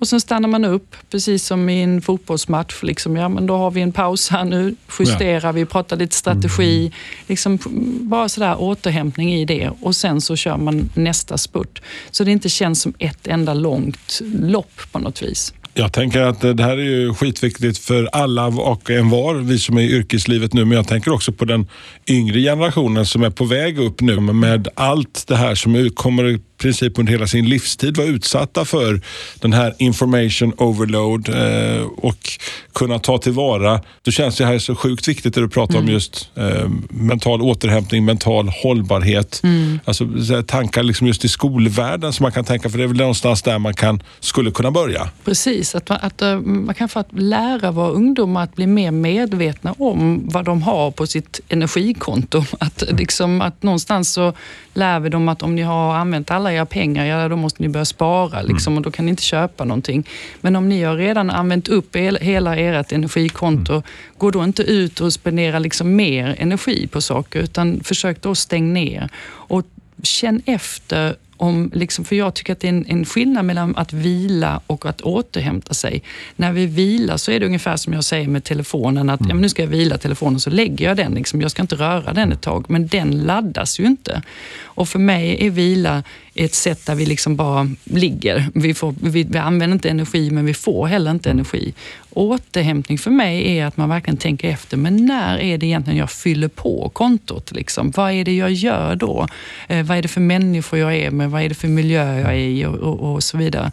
[0.00, 2.82] Och sen stannar man upp, precis som i en fotbollsmatch.
[2.82, 5.52] Liksom, ja, men då har vi en paus här nu, justerar ja.
[5.52, 6.80] vi, pratar lite strategi.
[6.80, 6.92] Mm.
[7.26, 7.58] Liksom,
[8.00, 11.82] bara sådär återhämtning i det och sen så kör man nästa spurt.
[12.10, 15.54] Så det inte känns som ett enda långt lopp på något vis.
[15.74, 19.76] Jag tänker att det här är ju skitviktigt för alla och en var, vi som
[19.76, 21.66] är i yrkeslivet nu, men jag tänker också på den
[22.08, 26.24] yngre generationen som är på väg upp nu med allt det här som kommer
[26.60, 29.00] princip under hela sin livstid vara utsatta för
[29.40, 32.30] den här information overload eh, och
[32.74, 33.80] kunna ta tillvara.
[34.02, 35.84] Då känns det här så sjukt viktigt det du pratar mm.
[35.84, 39.40] om just eh, mental återhämtning, mental hållbarhet.
[39.42, 39.80] Mm.
[39.84, 40.06] Alltså
[40.46, 43.58] tankar liksom just i skolvärlden som man kan tänka, för det är väl någonstans där
[43.58, 45.10] man kan, skulle kunna börja.
[45.24, 48.90] Precis, att man, att eh, man kan få att lära våra ungdomar att bli mer
[48.90, 52.44] medvetna om vad de har på sitt energikonto.
[52.60, 54.34] Att, liksom, att någonstans så
[54.74, 57.68] lär vi dem att om ni har använt alla era pengar, ja då måste ni
[57.68, 58.52] börja spara mm.
[58.52, 60.08] liksom, och då kan ni inte köpa någonting.
[60.40, 63.82] Men om ni har redan använt upp el, hela ert energikonto, mm.
[64.18, 68.72] gå då inte ut och spendera liksom mer energi på saker utan försök då stänga
[68.72, 69.08] ner.
[69.28, 69.62] Och
[70.02, 73.92] känn efter om, liksom, för jag tycker att det är en, en, skillnad mellan att
[73.92, 76.02] vila och att återhämta sig.
[76.36, 79.36] När vi vilar så är det ungefär som jag säger med telefonen, att mm.
[79.36, 81.14] ja, nu ska jag vila telefonen så lägger jag den.
[81.14, 84.22] Liksom, jag ska inte röra den ett tag, men den laddas ju inte.
[84.62, 86.02] Och för mig är vila
[86.34, 88.46] ett sätt där vi liksom bara ligger.
[88.54, 91.74] Vi, får, vi, vi använder inte energi, men vi får heller inte energi.
[92.10, 96.10] Återhämtning för mig är att man verkligen tänker efter, men när är det egentligen jag
[96.10, 97.52] fyller på kontot?
[97.52, 97.90] Liksom?
[97.90, 99.26] Vad är det jag gör då?
[99.68, 101.30] Eh, vad är det för människor jag är med?
[101.30, 102.66] Vad är det för miljö jag är i?
[102.66, 103.70] Och, och, och så vidare.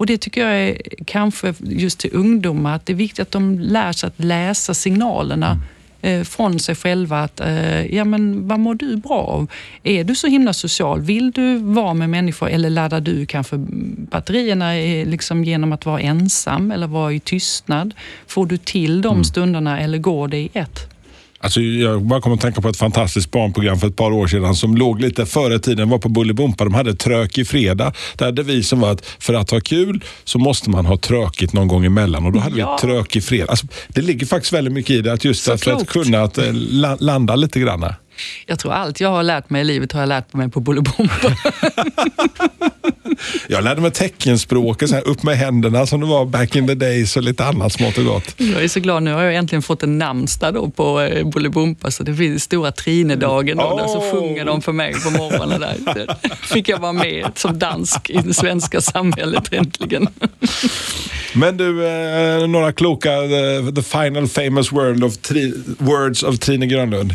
[0.00, 3.58] Och Det tycker jag är kanske just till ungdomar, att det är viktigt att de
[3.58, 5.60] lär sig att läsa signalerna mm
[6.24, 9.46] från sig själva att, eh, ja men vad mår du bra av?
[9.82, 11.00] Är du så himla social?
[11.00, 13.56] Vill du vara med människor eller laddar du kanske
[14.10, 14.72] batterierna
[15.10, 17.94] liksom genom att vara ensam eller vara i tystnad?
[18.26, 19.24] Får du till de mm.
[19.24, 20.99] stunderna eller går det i ett?
[21.42, 24.54] Alltså jag bara kommer att tänka på ett fantastiskt barnprogram för ett par år sedan
[24.54, 26.64] som låg lite före tiden, var på Bolibompa.
[26.64, 27.92] De hade Trök i fredag.
[28.14, 31.84] Där devisen var att för att ha kul så måste man ha trökigt någon gång
[31.84, 32.78] emellan och då hade ja.
[32.82, 33.50] vi Trök i fredag.
[33.50, 36.38] Alltså, det ligger faktiskt väldigt mycket i det, att just att, för att kunna att,
[36.38, 36.52] eh,
[36.98, 37.94] landa lite grann.
[38.46, 41.36] Jag tror allt jag har lärt mig i livet har jag lärt mig på Bolibompa.
[43.48, 46.74] jag lärde mig teckenspråket, så här, upp med händerna som det var back in the
[46.74, 48.34] days och lite annat smått och gott.
[48.36, 51.90] Jag är så glad, nu har jag äntligen fått en namnsdag då på eh, Bolibompa,
[51.90, 53.86] så det finns stora Trinedagen då, oh.
[53.86, 55.60] så sjunger de för mig på morgonen.
[55.60, 56.16] Där.
[56.54, 60.08] fick jag vara med som dansk i det svenska samhället äntligen.
[61.32, 66.66] Men du, eh, några kloka, the, the final famous word of tri, words of Trine
[66.66, 67.14] Grönlund.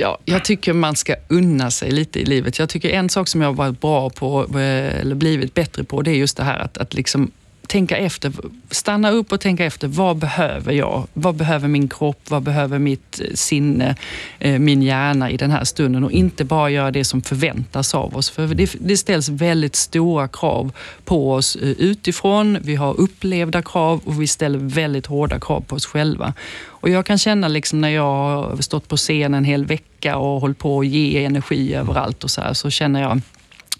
[0.00, 2.58] Ja, jag tycker man ska unna sig lite i livet.
[2.58, 6.02] Jag tycker en sak som jag har varit bra på, eh, eller blivit bättre på,
[6.02, 7.30] det är just det här att, att liksom
[7.68, 8.32] tänka efter,
[8.70, 9.88] stanna upp och tänka efter.
[9.88, 11.06] Vad behöver jag?
[11.12, 12.20] Vad behöver min kropp?
[12.28, 13.96] Vad behöver mitt eh, sinne,
[14.38, 16.04] eh, min hjärna i den här stunden?
[16.04, 18.30] Och inte bara göra det som förväntas av oss.
[18.30, 20.72] För det, det ställs väldigt stora krav
[21.04, 22.58] på oss eh, utifrån.
[22.62, 26.34] Vi har upplevda krav och vi ställer väldigt hårda krav på oss själva.
[26.80, 30.40] Och jag kan känna liksom när jag har stått på scen en hel vecka och
[30.40, 33.20] hållit på att ge energi överallt och så här, så känner jag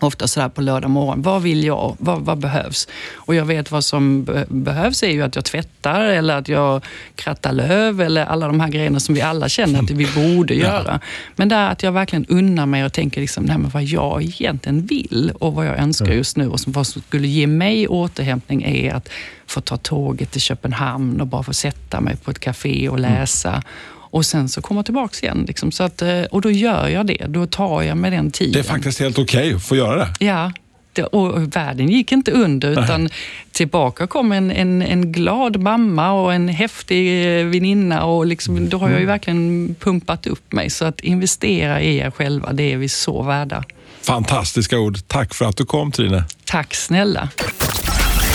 [0.07, 1.23] ofta sådär på lördag morgon.
[1.23, 1.97] Vad vill jag?
[1.99, 2.89] Vad, vad behövs?
[3.15, 6.85] Och jag vet vad som be behövs är ju att jag tvättar eller att jag
[7.15, 10.07] krattar löv eller alla de här grejerna som vi alla känner att vi
[10.37, 11.01] borde göra.
[11.37, 14.87] Men där att jag verkligen unnar mig och tänker liksom, nej, men vad jag egentligen
[14.87, 18.63] vill och vad jag önskar just nu och som, vad som skulle ge mig återhämtning
[18.63, 19.09] är att
[19.47, 23.63] få ta tåget till Köpenhamn och bara få sätta mig på ett café och läsa.
[24.13, 25.45] Mm och sen så komma tillbaka igen.
[25.49, 25.73] Liksom.
[25.73, 27.27] Så att, eh, och då gör jag det.
[27.29, 28.53] Då tar jag mig den tiden.
[28.53, 30.25] Det är faktiskt helt okej okay att få göra det.
[30.25, 30.53] Ja,
[30.93, 33.09] det, och världen gick inte under, utan
[33.53, 38.05] tillbaka kom en, en, en glad mamma och en häftig eh, väninna.
[38.05, 40.71] Och liksom, då har jag ju verkligen pumpat upp mig.
[40.71, 43.65] Så att investera i er själva, det är vi så värda.
[44.03, 44.99] Fantastiska ord.
[45.07, 46.25] Tack för att du kom Trine.
[46.45, 47.29] Tack snälla.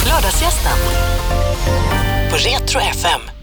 [0.07, 0.77] Lördagsgästen
[2.31, 3.42] på Retro FM.